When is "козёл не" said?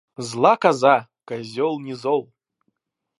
1.27-1.93